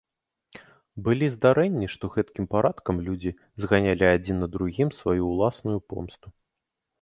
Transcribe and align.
Былі 1.07 1.27
здарэнні, 1.33 1.89
што 1.95 2.09
гэткім 2.15 2.47
парадкам 2.53 2.95
людзі 3.09 3.35
зганялі 3.65 4.09
адзін 4.15 4.35
на 4.45 4.49
другім 4.57 4.89
сваю 5.03 5.23
ўласную 5.35 5.77
помсту. 5.95 6.27